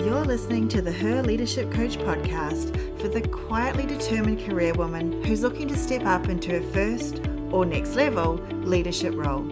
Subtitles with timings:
[0.00, 5.42] You're listening to the Her Leadership Coach podcast for the quietly determined career woman who's
[5.42, 8.34] looking to step up into her first or next level
[8.64, 9.48] leadership role.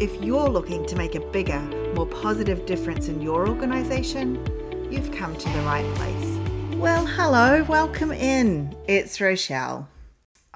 [0.00, 1.60] If you're looking to make a bigger,
[1.94, 4.36] more positive difference in your organization,
[4.90, 6.38] you've come to the right place.
[6.78, 8.74] Well, hello, welcome in.
[8.86, 9.88] It's Rochelle.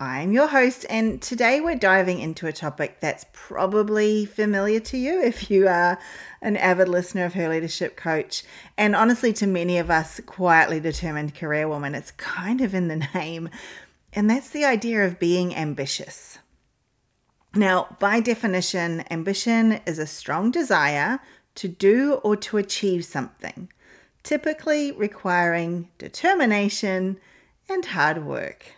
[0.02, 5.20] I'm your host, and today we're diving into a topic that's probably familiar to you
[5.22, 5.98] if you are
[6.40, 8.42] an avid listener of Her Leadership Coach.
[8.78, 12.96] And honestly, to many of us quietly determined career women, it's kind of in the
[13.14, 13.50] name,
[14.14, 16.38] and that's the idea of being ambitious.
[17.54, 21.20] Now, by definition, ambition is a strong desire
[21.56, 23.70] to do or to achieve something,
[24.22, 27.20] typically requiring determination
[27.68, 28.76] and hard work.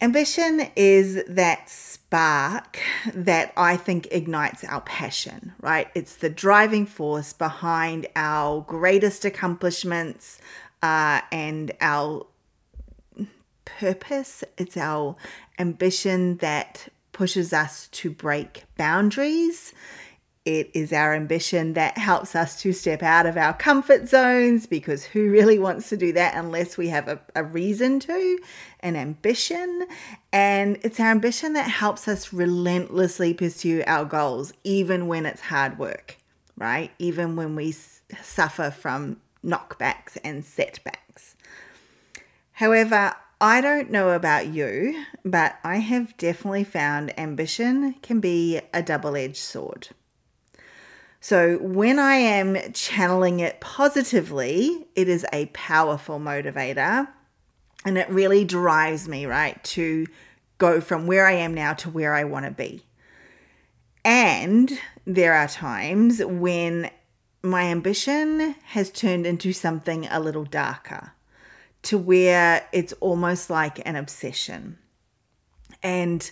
[0.00, 2.78] Ambition is that spark
[3.12, 5.88] that I think ignites our passion, right?
[5.92, 10.40] It's the driving force behind our greatest accomplishments
[10.84, 12.26] uh, and our
[13.64, 14.44] purpose.
[14.56, 15.16] It's our
[15.58, 19.72] ambition that pushes us to break boundaries
[20.48, 25.04] it is our ambition that helps us to step out of our comfort zones because
[25.04, 28.38] who really wants to do that unless we have a, a reason to,
[28.80, 29.86] an ambition.
[30.32, 35.78] And it's our ambition that helps us relentlessly pursue our goals, even when it's hard
[35.78, 36.16] work,
[36.56, 36.92] right?
[36.98, 41.36] Even when we suffer from knockbacks and setbacks.
[42.52, 48.82] However, I don't know about you, but I have definitely found ambition can be a
[48.82, 49.88] double edged sword.
[51.20, 57.08] So when I am channeling it positively, it is a powerful motivator
[57.84, 60.06] and it really drives me, right, to
[60.58, 62.84] go from where I am now to where I want to be.
[64.04, 66.90] And there are times when
[67.42, 71.12] my ambition has turned into something a little darker,
[71.82, 74.78] to where it's almost like an obsession.
[75.82, 76.28] And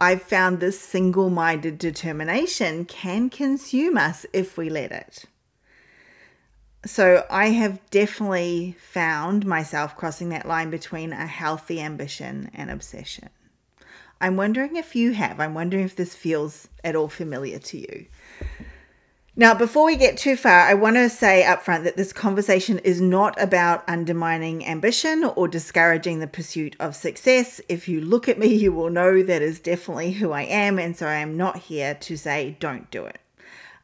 [0.00, 5.26] I've found this single minded determination can consume us if we let it.
[6.86, 13.28] So I have definitely found myself crossing that line between a healthy ambition and obsession.
[14.22, 15.38] I'm wondering if you have.
[15.38, 18.06] I'm wondering if this feels at all familiar to you.
[19.36, 22.80] Now, before we get too far, I want to say up front that this conversation
[22.80, 27.60] is not about undermining ambition or discouraging the pursuit of success.
[27.68, 30.96] If you look at me, you will know that is definitely who I am, and
[30.96, 33.20] so I am not here to say don't do it.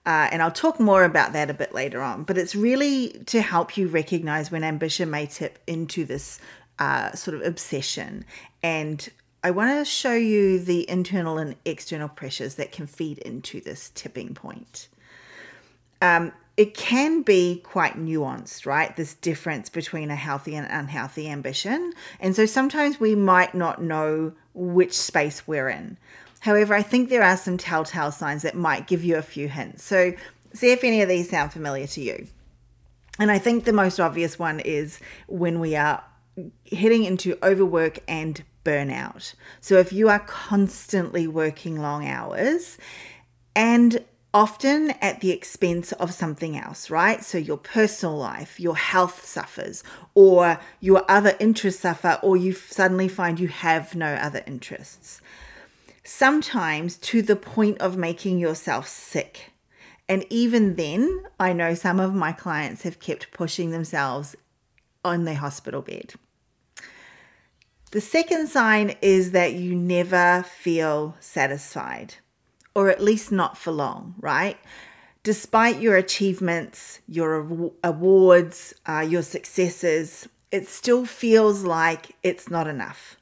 [0.04, 3.40] Uh, and I'll talk more about that a bit later on, but it's really to
[3.40, 6.40] help you recognize when ambition may tip into this
[6.80, 8.24] uh, sort of obsession.
[8.64, 9.08] And
[9.44, 13.90] I want to show you the internal and external pressures that can feed into this
[13.94, 14.88] tipping point
[16.00, 18.96] um, it can be quite nuanced, right?
[18.96, 21.92] This difference between a healthy and unhealthy ambition.
[22.18, 25.98] And so sometimes we might not know which space we're in.
[26.40, 29.84] However, I think there are some telltale signs that might give you a few hints.
[29.84, 30.14] So
[30.54, 32.26] see if any of these sound familiar to you.
[33.18, 36.04] And I think the most obvious one is when we are
[36.70, 39.34] heading into overwork and burnout.
[39.60, 42.78] So if you are constantly working long hours
[43.54, 44.04] and
[44.36, 47.24] often at the expense of something else, right?
[47.24, 49.82] So your personal life, your health suffers,
[50.14, 55.22] or your other interests suffer, or you suddenly find you have no other interests.
[56.04, 59.52] Sometimes to the point of making yourself sick.
[60.06, 64.36] And even then, I know some of my clients have kept pushing themselves
[65.02, 66.12] on their hospital bed.
[67.92, 72.16] The second sign is that you never feel satisfied
[72.76, 74.58] or at least not for long, right?
[75.22, 83.16] Despite your achievements, your awards, uh, your successes, it still feels like it's not enough.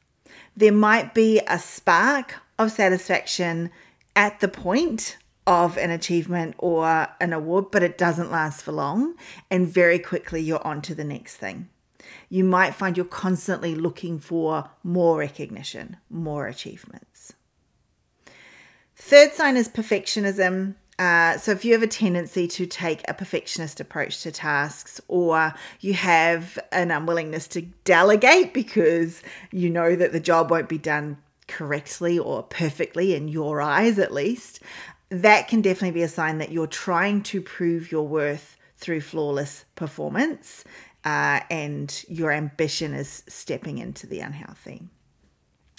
[0.56, 3.70] There might be a spark of satisfaction
[4.16, 9.14] at the point of an achievement or an award, but it doesn't last for long.
[9.52, 11.68] And very quickly, you're on to the next thing.
[12.28, 17.34] You might find you're constantly looking for more recognition, more achievements.
[19.04, 20.76] Third sign is perfectionism.
[20.98, 25.52] Uh, so, if you have a tendency to take a perfectionist approach to tasks, or
[25.80, 29.22] you have an unwillingness to delegate because
[29.52, 31.18] you know that the job won't be done
[31.48, 34.60] correctly or perfectly in your eyes, at least,
[35.10, 39.66] that can definitely be a sign that you're trying to prove your worth through flawless
[39.74, 40.64] performance
[41.04, 44.88] uh, and your ambition is stepping into the unhealthy.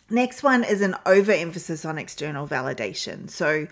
[0.10, 3.30] Next one is an overemphasis on external validation.
[3.30, 3.68] So,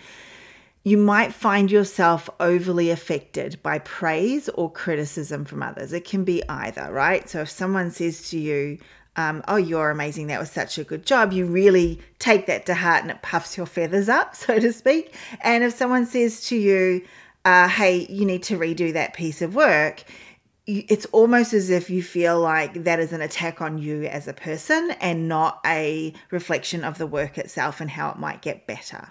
[0.84, 5.94] you might find yourself overly affected by praise or criticism from others.
[5.94, 7.30] It can be either, right?
[7.30, 8.80] So if someone says to you,
[9.16, 12.74] um, oh, you're amazing, that was such a good job, you really take that to
[12.74, 15.16] heart and it puffs your feathers up, so to speak.
[15.42, 17.06] And if someone says to you,
[17.46, 20.04] uh, hey, you need to redo that piece of work,
[20.66, 24.34] it's almost as if you feel like that is an attack on you as a
[24.34, 29.10] person and not a reflection of the work itself and how it might get better.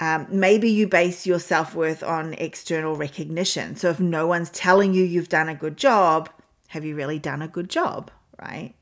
[0.00, 3.76] Um, maybe you base your self worth on external recognition.
[3.76, 6.30] So if no one's telling you you've done a good job,
[6.68, 8.10] have you really done a good job?
[8.40, 8.74] Right.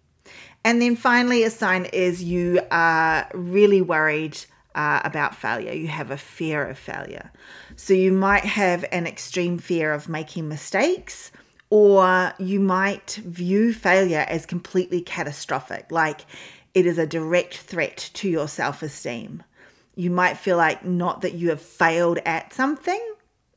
[0.64, 4.38] And then finally, a sign is you are really worried
[4.74, 5.72] uh, about failure.
[5.72, 7.30] You have a fear of failure.
[7.76, 11.30] So you might have an extreme fear of making mistakes,
[11.70, 16.26] or you might view failure as completely catastrophic, like
[16.74, 19.42] it is a direct threat to your self esteem
[19.96, 23.00] you might feel like not that you have failed at something,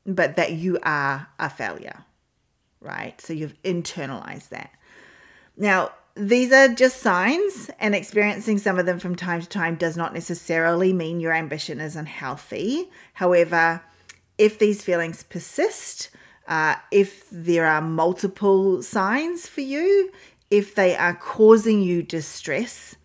[0.05, 2.05] but that you are a failure,
[2.79, 3.19] right?
[3.19, 4.71] So you've internalized that.
[5.55, 9.95] Now, these are just signs, and experiencing some of them from time to time does
[9.95, 12.89] not necessarily mean your ambition is unhealthy.
[13.13, 13.81] However,
[14.37, 16.09] if these feelings persist,
[16.47, 20.11] uh, if there are multiple signs for you,
[20.49, 22.95] if they are causing you distress,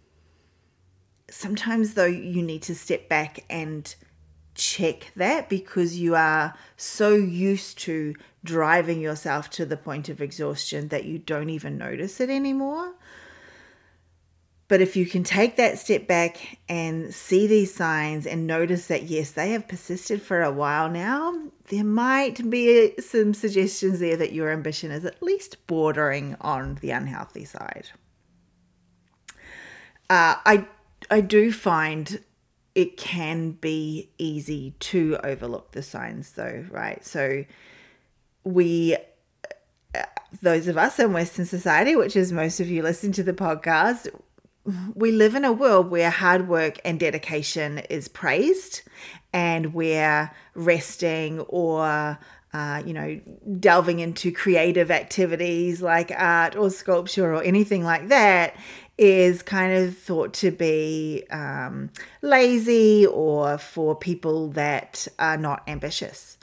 [1.28, 3.94] sometimes though you need to step back and
[4.54, 10.88] check that because you are so used to driving yourself to the point of exhaustion
[10.88, 12.94] that you don't even notice it anymore.
[14.72, 19.02] But if you can take that step back and see these signs and notice that,
[19.02, 21.38] yes, they have persisted for a while now,
[21.68, 26.90] there might be some suggestions there that your ambition is at least bordering on the
[26.90, 27.90] unhealthy side.
[30.08, 30.66] Uh, I
[31.10, 32.24] I do find
[32.74, 37.04] it can be easy to overlook the signs though, right?
[37.04, 37.44] So
[38.42, 38.96] we
[40.40, 44.08] those of us in Western society, which is most of you listen to the podcast,
[44.94, 48.82] we live in a world where hard work and dedication is praised
[49.32, 52.18] and where resting or
[52.52, 53.18] uh, you know,
[53.58, 58.54] delving into creative activities like art or sculpture or anything like that
[58.98, 66.36] is kind of thought to be um, lazy or for people that are not ambitious.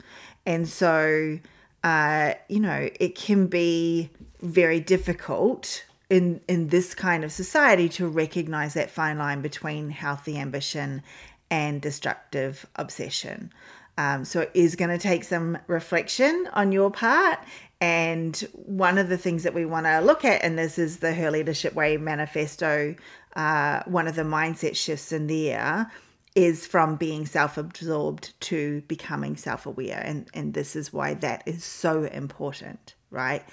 [0.44, 1.38] And so,
[1.84, 8.08] uh, you know, it can be very difficult in, in this kind of society to
[8.08, 11.02] recognize that fine line between healthy ambition
[11.50, 13.52] and destructive obsession.
[13.96, 17.38] Um, so it is going to take some reflection on your part
[17.80, 21.14] and one of the things that we want to look at, and this is the
[21.14, 22.94] Her Leadership Way manifesto,
[23.34, 25.90] uh, one of the mindset shifts in there
[26.34, 30.02] is from being self absorbed to becoming self aware.
[30.04, 33.44] And, and this is why that is so important, right?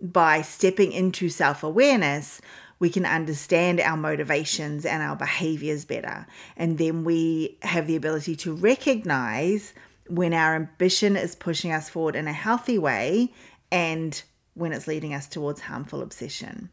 [0.00, 2.40] By stepping into self awareness,
[2.78, 6.26] we can understand our motivations and our behaviors better.
[6.56, 9.72] And then we have the ability to recognize
[10.08, 13.32] when our ambition is pushing us forward in a healthy way
[13.72, 14.22] and
[14.54, 16.70] when it's leading us towards harmful obsession.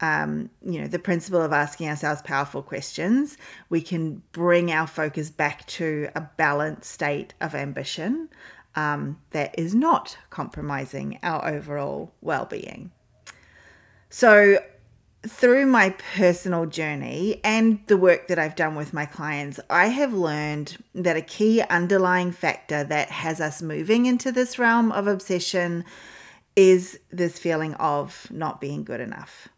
[0.00, 3.36] Um, you know, the principle of asking ourselves powerful questions,
[3.68, 8.28] we can bring our focus back to a balanced state of ambition
[8.74, 12.90] um, that is not compromising our overall well being.
[14.08, 14.58] So,
[15.26, 20.12] through my personal journey and the work that I've done with my clients, I have
[20.12, 25.84] learned that a key underlying factor that has us moving into this realm of obsession
[26.56, 29.48] is this feeling of not being good enough.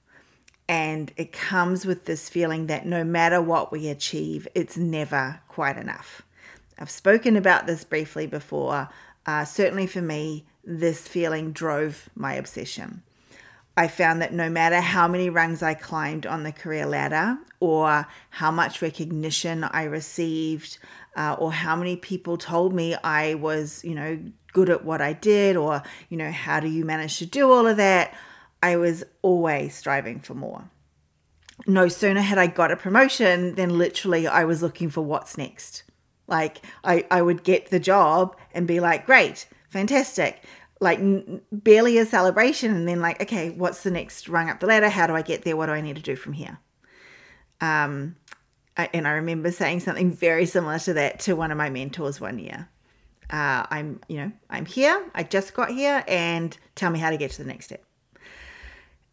[0.69, 5.77] And it comes with this feeling that no matter what we achieve, it's never quite
[5.77, 6.23] enough.
[6.79, 8.89] I've spoken about this briefly before.
[9.27, 13.03] Uh, certainly for me, this feeling drove my obsession.
[13.77, 18.07] I found that no matter how many rungs I climbed on the career ladder, or
[18.31, 20.79] how much recognition I received,
[21.17, 24.21] uh, or how many people told me I was, you know,
[24.53, 27.67] good at what I did, or, you know, how do you manage to do all
[27.67, 28.15] of that?
[28.63, 30.71] I was always striving for more.
[31.67, 35.83] No sooner had I got a promotion than literally I was looking for what's next.
[36.27, 40.43] Like, I, I would get the job and be like, great, fantastic.
[40.81, 42.75] Like, n- barely a celebration.
[42.75, 44.89] And then, like, okay, what's the next rung up the ladder?
[44.89, 45.57] How do I get there?
[45.57, 46.59] What do I need to do from here?
[47.61, 48.17] Um,
[48.77, 52.21] I, and I remember saying something very similar to that to one of my mentors
[52.21, 52.69] one year
[53.31, 57.17] uh, I'm, you know, I'm here, I just got here, and tell me how to
[57.17, 57.83] get to the next step.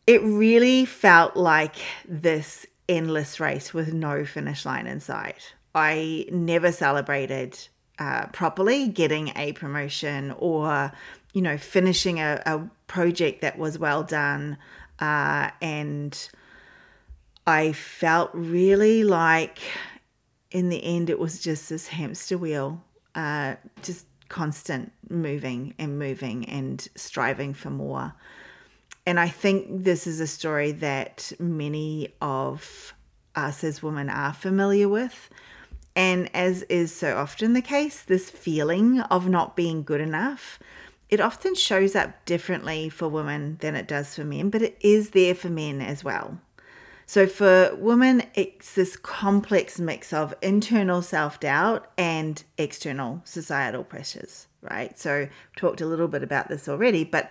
[0.06, 1.75] It really felt like
[2.08, 5.53] this endless race with no finish line in sight.
[5.73, 7.57] I never celebrated
[7.99, 10.91] uh, properly, getting a promotion or,
[11.33, 14.57] you know, finishing a, a project that was well done.
[14.99, 16.29] Uh, and
[17.45, 19.59] I felt really like
[20.51, 22.83] in the end it was just this hamster wheel,
[23.15, 28.13] uh, just constant moving and moving and striving for more.
[29.05, 32.93] And I think this is a story that many of
[33.35, 35.29] us as women are familiar with.
[35.95, 40.57] And as is so often the case, this feeling of not being good enough,
[41.10, 45.10] it often shows up differently for women than it does for men, but it is
[45.10, 46.39] there for men as well.
[47.05, 54.48] So for women, it's this complex mix of internal self doubt and external societal pressures,
[54.62, 54.98] right?
[54.98, 57.29] So, talked a little bit about this already, but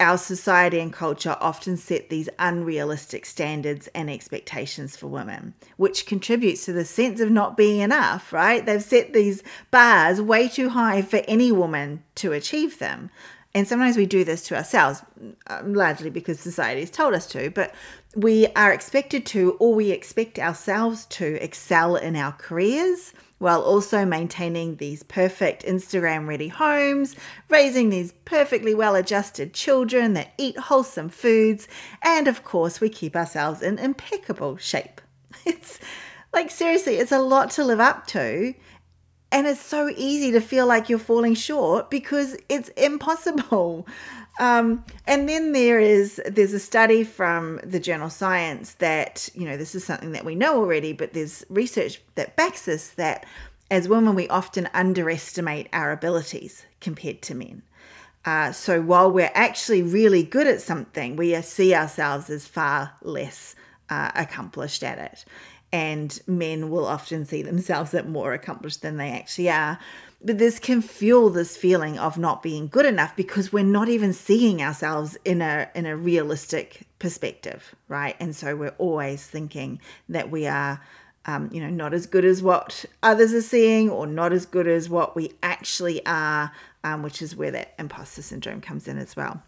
[0.00, 6.64] our society and culture often set these unrealistic standards and expectations for women, which contributes
[6.64, 8.64] to the sense of not being enough, right?
[8.64, 13.10] They've set these bars way too high for any woman to achieve them.
[13.52, 15.02] And sometimes we do this to ourselves,
[15.48, 17.74] um, largely because society has told us to, but
[18.14, 24.04] we are expected to, or we expect ourselves to, excel in our careers while also
[24.04, 27.16] maintaining these perfect Instagram ready homes,
[27.48, 31.66] raising these perfectly well adjusted children that eat wholesome foods,
[32.02, 35.00] and of course, we keep ourselves in impeccable shape.
[35.46, 35.80] It's
[36.34, 38.54] like, seriously, it's a lot to live up to.
[39.32, 43.86] And it's so easy to feel like you're falling short because it's impossible.
[44.38, 49.56] Um, and then there is there's a study from the journal Science that you know
[49.56, 53.26] this is something that we know already, but there's research that backs this that
[53.70, 57.62] as women we often underestimate our abilities compared to men.
[58.24, 63.54] Uh, so while we're actually really good at something, we see ourselves as far less
[63.88, 65.24] uh, accomplished at it
[65.72, 69.78] and men will often see themselves as more accomplished than they actually are.
[70.22, 74.12] But this can fuel this feeling of not being good enough because we're not even
[74.12, 78.16] seeing ourselves in a in a realistic perspective, right?
[78.20, 80.80] And so we're always thinking that we are
[81.26, 84.66] um, you know, not as good as what others are seeing, or not as good
[84.66, 89.14] as what we actually are, um, which is where that imposter syndrome comes in as
[89.14, 89.42] well.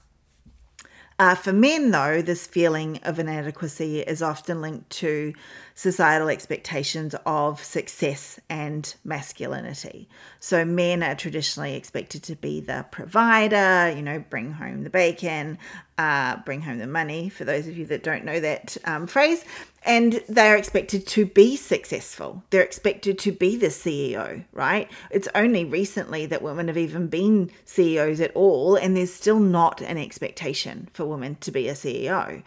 [1.23, 5.33] Uh, for men, though, this feeling of inadequacy is often linked to
[5.73, 10.09] societal expectations of success and masculinity.
[10.41, 15.59] So, men are traditionally expected to be the provider, you know, bring home the bacon,
[15.99, 19.45] uh, bring home the money, for those of you that don't know that um, phrase.
[19.85, 22.43] And they're expected to be successful.
[22.51, 24.91] They're expected to be the CEO, right?
[25.11, 29.81] It's only recently that women have even been CEOs at all, and there's still not
[29.81, 32.43] an expectation for women to be a CEO.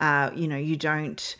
[0.00, 1.36] Uh, you know, you don't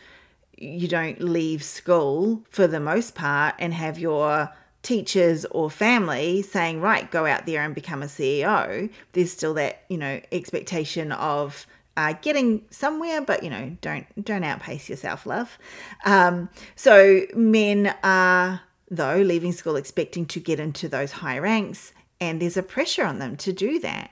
[0.60, 6.80] you don't leave school for the most part and have your teachers or family saying
[6.80, 11.66] right go out there and become a ceo there's still that you know expectation of
[11.96, 15.58] uh, getting somewhere but you know don't don't outpace yourself love.
[16.04, 22.40] Um, so men are though leaving school expecting to get into those high ranks and
[22.40, 24.10] there's a pressure on them to do that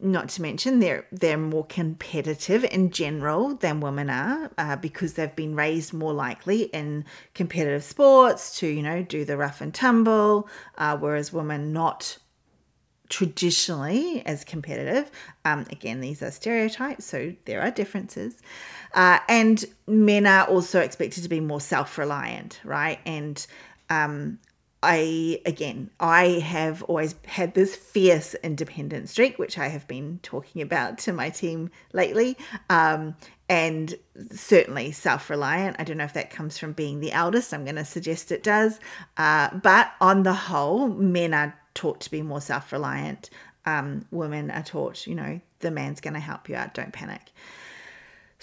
[0.00, 5.36] not to mention they're they're more competitive in general than women are uh, because they've
[5.36, 10.48] been raised more likely in competitive sports to you know do the rough and tumble
[10.78, 12.18] uh, whereas women not
[13.08, 15.10] traditionally as competitive.
[15.44, 18.42] Um, again these are stereotypes so there are differences.
[18.94, 22.98] Uh, and men are also expected to be more self-reliant right?
[23.06, 23.46] And
[23.90, 24.38] um,
[24.84, 30.62] I, again, I have always had this fierce independent streak, which I have been talking
[30.62, 32.36] about to my team lately.
[32.70, 33.16] Um,
[33.48, 33.94] and
[34.32, 35.76] certainly self reliant.
[35.78, 37.52] I don't know if that comes from being the eldest.
[37.52, 38.80] I'm going to suggest it does.
[39.16, 43.30] Uh, but on the whole, men are taught to be more self reliant.
[43.66, 47.32] Um, women are taught, you know, the man's going to help you out, don't panic.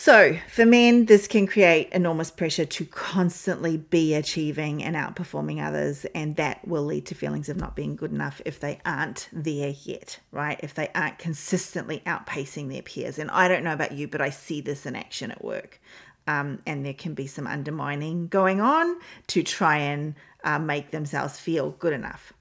[0.02, 6.06] So, for men, this can create enormous pressure to constantly be achieving and outperforming others,
[6.16, 9.76] and that will lead to feelings of not being good enough if they aren't there
[9.84, 10.60] yet, right?
[10.64, 13.20] If they aren't consistently outpacing their peers.
[13.20, 15.80] And I don't know about you, but I see this in action at work.
[16.26, 21.38] Um, and there can be some undermining going on to try and uh, make themselves
[21.38, 22.34] feel good enough.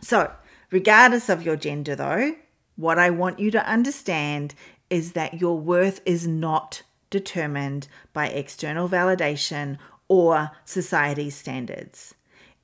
[0.00, 0.32] So,
[0.70, 2.36] regardless of your gender, though,
[2.76, 4.54] what I want you to understand
[4.94, 12.14] is that your worth is not determined by external validation or society's standards.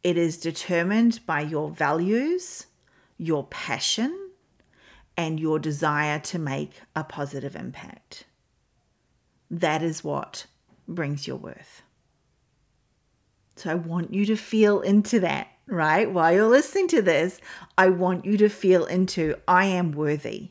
[0.05, 2.67] It is determined by your values,
[3.19, 4.31] your passion,
[5.17, 8.27] and your desire to make a positive impact.
[9.51, 10.47] That is what
[10.87, 11.83] brings your worth.
[13.57, 16.11] So I want you to feel into that right?
[16.11, 17.41] While you're listening to this,
[17.79, 20.51] I want you to feel into I am worthy.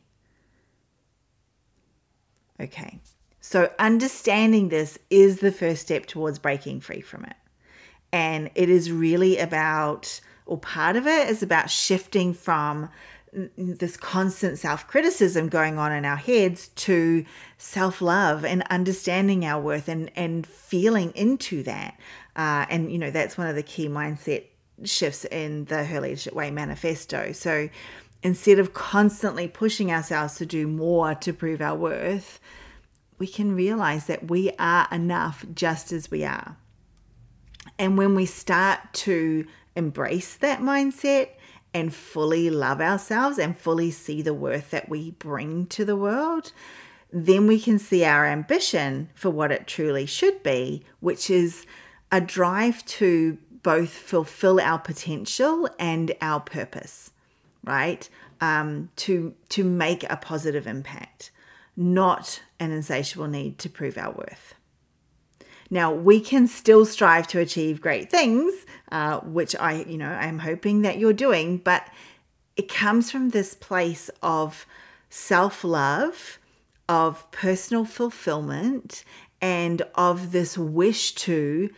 [2.60, 3.00] Okay.
[3.42, 7.36] So, understanding this is the first step towards breaking free from it.
[8.12, 12.90] And it is really about, or part of it is about shifting from
[13.58, 17.24] this constant self criticism going on in our heads to
[17.58, 21.98] self love and understanding our worth and, and feeling into that.
[22.36, 24.46] Uh, and, you know, that's one of the key mindset
[24.84, 27.32] shifts in the Her Leadership Way manifesto.
[27.32, 27.70] So
[28.24, 32.40] instead of constantly pushing ourselves to do more to prove our worth,
[33.18, 36.58] we can realize that we are enough just as we are.
[37.78, 39.46] And when we start to
[39.76, 41.30] embrace that mindset
[41.74, 46.52] and fully love ourselves and fully see the worth that we bring to the world,
[47.12, 51.66] then we can see our ambition for what it truly should be, which is
[52.12, 57.12] a drive to both fulfill our potential and our purpose,
[57.64, 58.10] right?
[58.42, 61.32] Um, to to make a positive impact
[61.80, 64.54] not an insatiable need to prove our worth.
[65.70, 68.54] Now, we can still strive to achieve great things,
[68.92, 71.88] uh, which I, you know, I'm hoping that you're doing, but
[72.58, 74.66] it comes from this place of
[75.10, 76.38] self love,
[76.90, 79.06] of personal fulfillment,
[79.42, 81.70] and of this wish to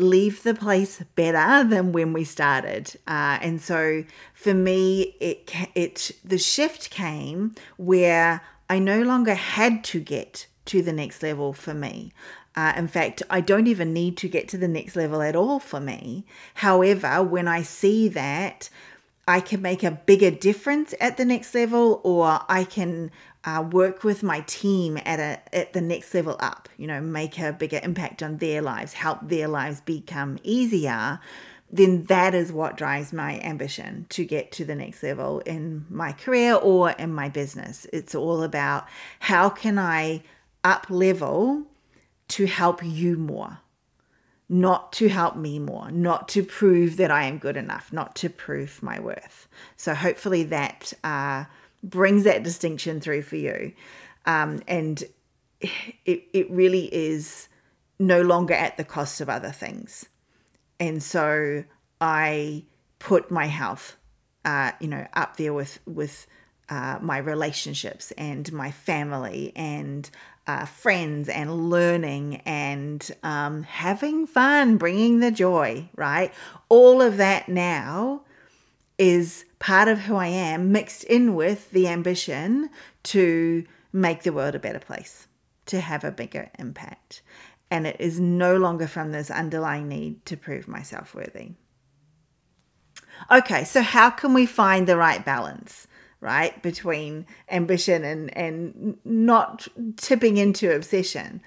[0.00, 2.96] leave the place better than when we started.
[3.06, 4.04] Uh, and so
[4.34, 10.82] for me, it, it, the shift came where I no longer had to get to
[10.82, 12.12] the next level for me.
[12.56, 15.60] Uh, in fact, I don't even need to get to the next level at all
[15.60, 16.24] for me.
[16.54, 18.68] However, when I see that
[19.28, 23.12] I can make a bigger difference at the next level, or I can
[23.44, 27.38] uh, work with my team at a at the next level up, you know, make
[27.38, 31.20] a bigger impact on their lives, help their lives become easier
[31.72, 36.12] then that is what drives my ambition to get to the next level in my
[36.12, 37.86] career or in my business.
[37.92, 38.86] It's all about
[39.20, 40.22] how can I
[40.64, 41.62] up level
[42.28, 43.60] to help you more,
[44.48, 48.28] not to help me more, not to prove that I am good enough, not to
[48.28, 49.48] prove my worth.
[49.76, 51.44] So hopefully that uh,
[51.82, 53.72] brings that distinction through for you.
[54.26, 55.02] Um, and
[55.60, 57.48] it, it really is
[57.98, 60.06] no longer at the cost of other things
[60.80, 61.62] and so
[62.00, 62.64] I
[62.98, 63.96] put my health,
[64.44, 66.26] uh, you know, up there with with
[66.70, 70.08] uh, my relationships and my family and
[70.46, 76.32] uh, friends and learning and um, having fun, bringing the joy, right?
[76.68, 78.22] All of that now
[78.98, 82.70] is part of who I am, mixed in with the ambition
[83.04, 85.28] to make the world a better place,
[85.66, 87.22] to have a bigger impact
[87.70, 91.52] and it is no longer from this underlying need to prove myself worthy.
[93.30, 95.86] Okay, so how can we find the right balance,
[96.20, 101.40] right, between ambition and, and not tipping into obsession?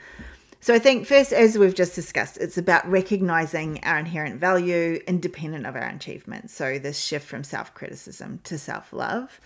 [0.64, 5.66] So I think first, as we've just discussed, it's about recognizing our inherent value independent
[5.66, 6.54] of our achievements.
[6.54, 9.42] So this shift from self criticism to self love.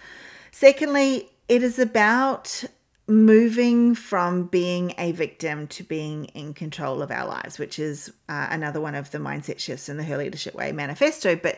[0.51, 2.65] Secondly, it is about
[3.07, 8.49] moving from being a victim to being in control of our lives, which is uh,
[8.51, 11.35] another one of the mindset shifts in the Her Leadership Way manifesto.
[11.35, 11.57] But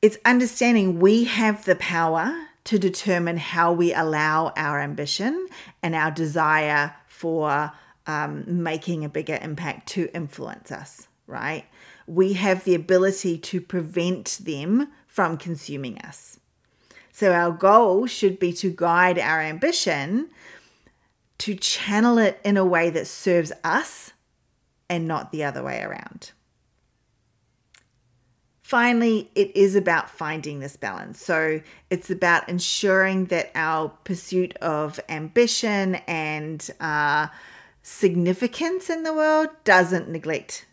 [0.00, 5.48] it's understanding we have the power to determine how we allow our ambition
[5.82, 7.72] and our desire for
[8.10, 11.64] um, making a bigger impact to influence us, right?
[12.06, 16.40] We have the ability to prevent them from consuming us.
[17.12, 20.30] So, our goal should be to guide our ambition
[21.38, 24.12] to channel it in a way that serves us
[24.88, 26.32] and not the other way around.
[28.62, 31.20] Finally, it is about finding this balance.
[31.20, 37.26] So it's about ensuring that our pursuit of ambition and uh,
[37.82, 40.66] significance in the world doesn't neglect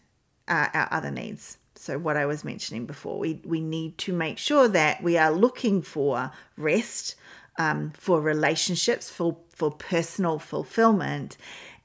[0.48, 1.58] uh, our other needs.
[1.76, 5.32] So, what I was mentioning before, we, we need to make sure that we are
[5.32, 7.15] looking for rest,
[7.58, 11.38] um, for relationships, for, for personal fulfillment.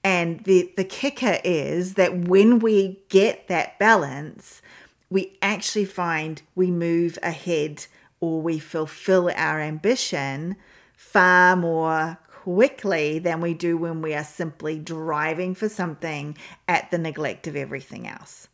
[0.03, 4.63] And the, the kicker is that when we get that balance,
[5.11, 7.87] we actually find we move ahead
[8.19, 10.57] or we fulfill our ambition
[10.97, 16.99] far more quickly than we do when we are simply driving for something at the
[16.99, 18.49] neglect of everything else.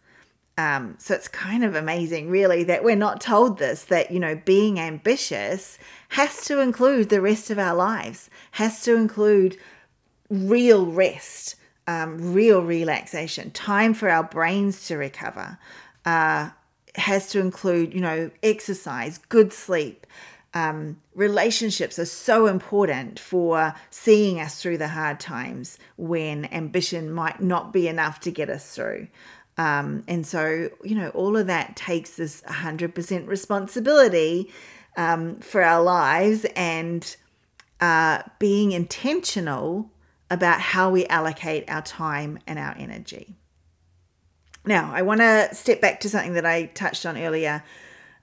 [0.59, 4.35] Um, so it's kind of amazing, really, that we're not told this that, you know,
[4.45, 5.79] being ambitious
[6.11, 9.57] has to include the rest of our lives, has to include
[10.29, 11.55] real rest,
[11.87, 15.59] um, real relaxation, time for our brains to recover.
[16.05, 16.51] Uh,
[16.97, 20.07] has to include, you know, exercise, good sleep.
[20.55, 27.43] Um, relationships are so important for seeing us through the hard times when ambition might
[27.43, 29.09] not be enough to get us through.
[29.59, 34.51] Um, and so, you know, all of that takes this 100% responsibility
[34.97, 37.17] um, for our lives and
[37.81, 39.91] uh, being intentional
[40.31, 43.35] about how we allocate our time and our energy.
[44.65, 47.65] Now, I want to step back to something that I touched on earlier,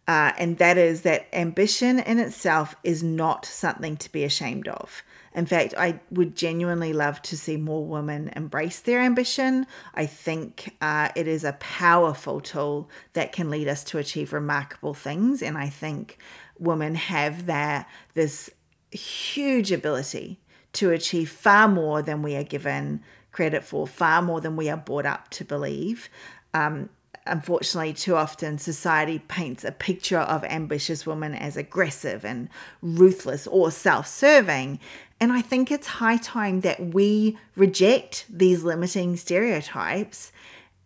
[0.07, 5.03] uh, and that is that ambition in itself is not something to be ashamed of.
[5.33, 9.67] In fact, I would genuinely love to see more women embrace their ambition.
[9.93, 14.93] I think uh, it is a powerful tool that can lead us to achieve remarkable
[14.93, 16.17] things, and I think
[16.57, 18.49] women have that this
[18.91, 20.39] huge ability
[20.73, 24.77] to achieve far more than we are given credit for, far more than we are
[24.77, 26.09] brought up to believe.
[26.53, 26.89] Um,
[27.25, 32.49] unfortunately, too often society paints a picture of ambitious women as aggressive and
[32.81, 34.79] ruthless or self serving.
[35.19, 40.31] And I think it's high time that we reject these limiting stereotypes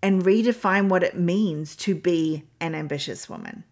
[0.01, 3.63] and redefine what it means to be an ambitious woman.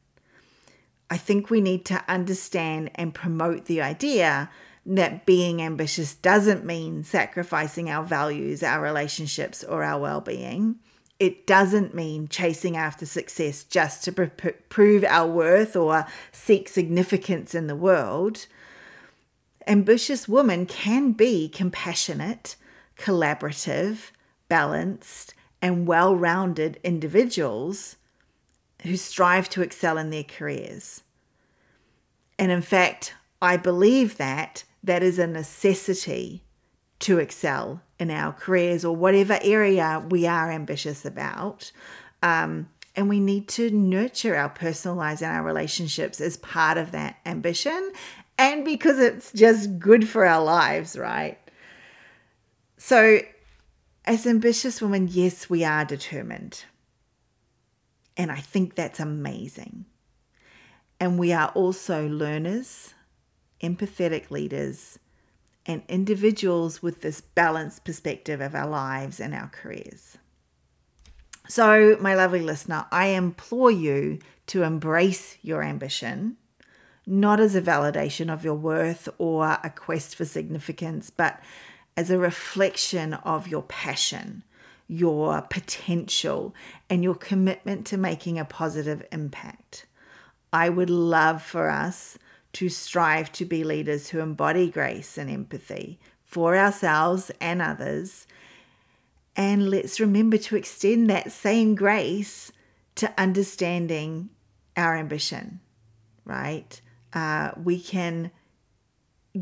[1.10, 4.50] I think we need to understand and promote the idea
[4.86, 10.80] that being ambitious doesn't mean sacrificing our values, our relationships, or our well being.
[11.20, 17.56] It doesn't mean chasing after success just to pr- prove our worth or seek significance
[17.56, 18.46] in the world.
[19.66, 22.56] Ambitious women can be compassionate,
[22.98, 24.12] collaborative,
[24.48, 27.98] balanced, and well rounded individuals
[28.84, 31.04] who strive to excel in their careers.
[32.38, 36.44] And in fact, I believe that that is a necessity
[37.00, 41.72] to excel in our careers or whatever area we are ambitious about.
[42.24, 46.92] Um, and we need to nurture our personal lives and our relationships as part of
[46.92, 47.92] that ambition
[48.38, 51.38] and because it's just good for our lives, right?
[52.78, 53.20] So,
[54.06, 56.64] as ambitious women, yes, we are determined.
[58.16, 59.86] And I think that's amazing.
[61.00, 62.94] And we are also learners,
[63.62, 65.00] empathetic leaders,
[65.68, 70.18] and individuals with this balanced perspective of our lives and our careers.
[71.50, 76.38] So, my lovely listener, I implore you to embrace your ambition,
[77.06, 81.40] not as a validation of your worth or a quest for significance, but
[81.96, 84.44] as a reflection of your passion
[84.88, 86.56] your potential
[86.90, 89.86] and your commitment to making a positive impact.
[90.54, 92.18] I would love for us
[92.58, 98.26] to strive to be leaders who embody grace and empathy for ourselves and others.
[99.36, 102.52] And let's remember to extend that same grace
[102.96, 104.30] to understanding
[104.76, 105.60] our ambition,
[106.26, 106.82] right?
[107.14, 108.32] Uh, we can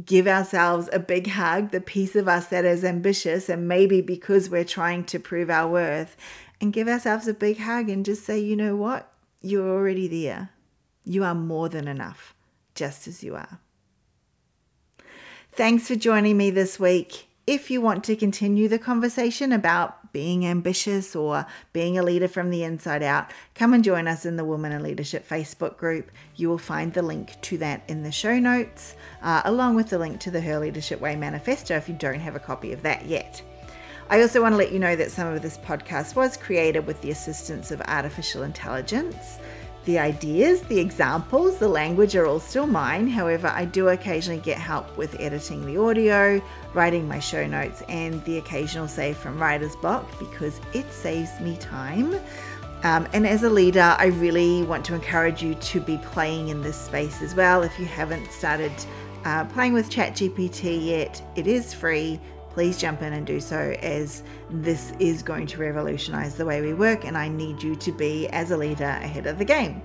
[0.03, 4.49] give ourselves a big hug, the piece of us that is ambitious, and maybe because
[4.49, 6.17] we're trying to prove our worth,
[6.59, 9.09] and give ourselves a big hug and just say, you know what?
[9.41, 10.49] You're already there.
[11.05, 12.34] You are more than enough,
[12.75, 13.59] just as you are.
[15.51, 17.27] Thanks for joining me this week.
[17.47, 22.49] If you want to continue the conversation about being ambitious or being a leader from
[22.49, 26.11] the inside out, come and join us in the Women in Leadership Facebook group.
[26.35, 29.99] You will find the link to that in the show notes, uh, along with the
[29.99, 33.05] link to the Her Leadership Way manifesto if you don't have a copy of that
[33.05, 33.41] yet.
[34.09, 37.01] I also want to let you know that some of this podcast was created with
[37.01, 39.39] the assistance of artificial intelligence.
[39.85, 43.07] The ideas, the examples, the language are all still mine.
[43.07, 46.41] However, I do occasionally get help with editing the audio,
[46.73, 51.55] writing my show notes, and the occasional save from writer's block because it saves me
[51.57, 52.15] time.
[52.81, 56.63] Um, and as a leader, I really want to encourage you to be playing in
[56.63, 57.61] this space as well.
[57.61, 58.73] If you haven't started
[59.23, 62.19] uh, playing with ChatGPT yet, it is free
[62.55, 66.73] please jump in and do so as this is going to revolutionize the way we
[66.73, 69.81] work and I need you to be as a leader ahead of the game.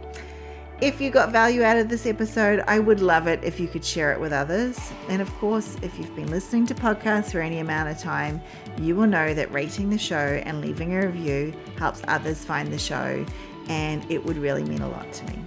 [0.81, 3.85] If you got value out of this episode, I would love it if you could
[3.85, 4.79] share it with others.
[5.09, 8.41] And of course, if you've been listening to podcasts for any amount of time,
[8.79, 12.79] you will know that rating the show and leaving a review helps others find the
[12.79, 13.27] show,
[13.69, 15.45] and it would really mean a lot to me.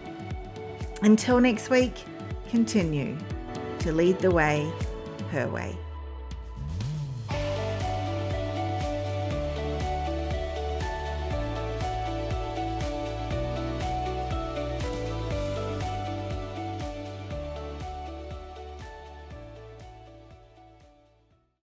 [1.04, 2.04] Until next week,
[2.50, 3.18] continue
[3.80, 4.70] to lead the way
[5.32, 5.76] her way.